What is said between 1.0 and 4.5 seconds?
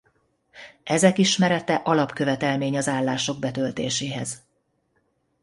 ismerete alapkövetelmény az állások betöltéséhez.